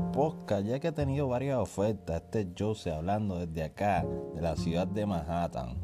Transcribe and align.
podcast, 0.00 0.66
ya 0.66 0.80
que 0.80 0.88
he 0.88 0.92
tenido 0.92 1.28
varias 1.28 1.58
ofertas. 1.58 2.22
Este 2.22 2.40
es 2.40 2.48
Jose 2.58 2.92
hablando 2.92 3.38
desde 3.38 3.62
acá, 3.62 4.04
de 4.34 4.40
la 4.40 4.56
ciudad 4.56 4.86
de 4.86 5.06
Manhattan. 5.06 5.76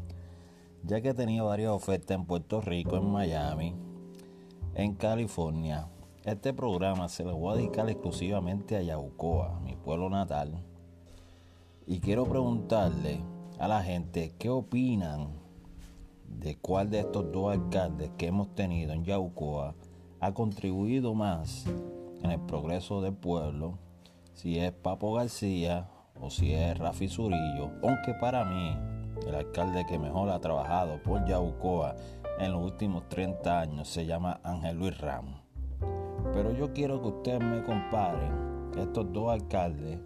Ya 0.83 1.01
que 1.01 1.09
he 1.09 1.13
tenido 1.13 1.47
varias 1.47 1.71
ofertas 1.71 2.15
en 2.15 2.25
Puerto 2.25 2.61
Rico, 2.61 2.97
en 2.97 3.11
Miami, 3.11 3.75
en 4.75 4.95
California. 4.95 5.87
Este 6.23 6.53
programa 6.53 7.09
se 7.09 7.23
lo 7.23 7.35
voy 7.35 7.53
a 7.53 7.57
dedicar 7.57 7.89
exclusivamente 7.89 8.77
a 8.77 8.81
Yabucoa, 8.81 9.59
mi 9.59 9.75
pueblo 9.75 10.09
natal. 10.09 10.53
Y 11.85 11.99
quiero 11.99 12.25
preguntarle 12.25 13.21
a 13.59 13.67
la 13.67 13.83
gente 13.83 14.33
qué 14.39 14.49
opinan 14.49 15.29
de 16.27 16.57
cuál 16.57 16.89
de 16.89 17.01
estos 17.01 17.31
dos 17.31 17.51
alcaldes 17.51 18.11
que 18.17 18.27
hemos 18.27 18.53
tenido 18.55 18.93
en 18.93 19.03
Yabucoa 19.03 19.75
ha 20.19 20.33
contribuido 20.33 21.13
más 21.13 21.65
en 22.23 22.31
el 22.31 22.39
progreso 22.39 23.01
del 23.01 23.13
pueblo, 23.13 23.77
si 24.33 24.59
es 24.59 24.71
Papo 24.71 25.13
García 25.13 25.89
o 26.19 26.29
si 26.29 26.53
es 26.53 26.77
Rafi 26.77 27.07
Zurillo, 27.07 27.71
aunque 27.83 28.13
para 28.19 28.45
mí 28.45 28.77
el 29.27 29.35
alcalde 29.35 29.85
que 29.85 29.99
mejor 29.99 30.29
ha 30.29 30.39
trabajado 30.39 31.01
por 31.03 31.25
Yabucoa 31.25 31.95
en 32.39 32.51
los 32.51 32.63
últimos 32.63 33.07
30 33.09 33.59
años 33.59 33.87
se 33.87 34.05
llama 34.05 34.39
Ángel 34.43 34.77
Luis 34.77 34.97
Ramos. 34.97 35.41
Pero 36.33 36.51
yo 36.51 36.73
quiero 36.73 37.01
que 37.01 37.07
ustedes 37.09 37.41
me 37.41 37.63
comparen 37.63 38.71
estos 38.77 39.11
dos 39.13 39.31
alcaldes 39.31 39.99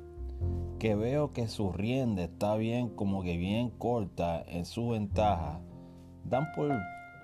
que 0.80 0.96
veo 0.96 1.34
que 1.34 1.48
su 1.48 1.72
rienda 1.72 2.24
está 2.24 2.56
bien 2.56 2.90
como 2.90 3.24
que 3.24 3.38
bien 3.38 3.70
corta 3.70 4.44
en 4.48 4.66
su 4.66 4.90
ventaja. 4.90 5.62
Dan 6.24 6.48
por, 6.56 6.72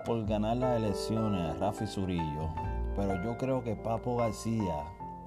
por 0.04 0.26
ganar 0.26 0.56
las 0.56 0.78
elecciones 0.78 1.40
a 1.40 1.54
Rafi 1.54 1.86
Zurillo 1.86 2.50
pero 2.96 3.22
yo 3.22 3.36
creo 3.36 3.62
que 3.62 3.76
Papo 3.76 4.16
García 4.16 4.84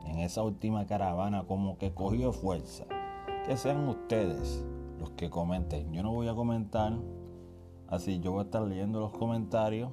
en 0.07 0.19
esa 0.19 0.43
última 0.43 0.85
caravana 0.85 1.43
como 1.47 1.77
que 1.77 1.93
cogió 1.93 2.31
fuerza. 2.31 2.85
Que 3.45 3.57
sean 3.57 3.87
ustedes 3.87 4.65
los 4.99 5.11
que 5.11 5.29
comenten. 5.29 5.91
Yo 5.93 6.03
no 6.03 6.11
voy 6.11 6.27
a 6.27 6.35
comentar, 6.35 6.93
así 7.87 8.19
yo 8.19 8.31
voy 8.31 8.41
a 8.41 8.43
estar 8.43 8.61
leyendo 8.63 8.99
los 8.99 9.11
comentarios, 9.11 9.91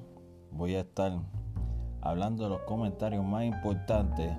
voy 0.51 0.75
a 0.75 0.81
estar 0.81 1.19
hablando 2.01 2.43
de 2.43 2.49
los 2.49 2.61
comentarios 2.61 3.23
más 3.23 3.45
importantes 3.45 4.33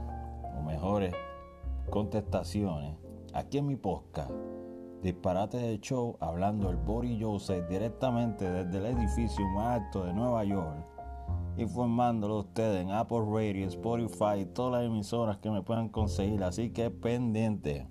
o 0.59 0.63
mejores 0.63 1.15
contestaciones 1.91 2.97
aquí 3.33 3.59
en 3.59 3.67
mi 3.67 3.77
podcast. 3.77 4.33
Disparate 5.03 5.59
de 5.59 5.79
show 5.79 6.17
hablando 6.21 6.71
el 6.71 6.77
Boris 6.77 7.23
Joseph 7.23 7.69
directamente 7.69 8.51
desde 8.51 8.79
el 8.79 8.99
edificio 8.99 9.47
más 9.55 9.83
alto 9.83 10.05
de 10.05 10.13
Nueva 10.13 10.43
York 10.45 10.96
informándolo 11.59 12.35
a 12.35 12.41
ustedes 12.41 12.83
en 12.83 12.91
Apple 12.91 13.25
Radio, 13.31 13.67
Spotify 13.67 14.47
todas 14.55 14.83
las 14.83 14.91
emisoras 14.91 15.39
que 15.39 15.51
me 15.51 15.63
puedan 15.63 15.89
conseguir. 15.89 16.43
Así 16.45 16.71
que 16.71 16.91
pendiente. 16.91 17.87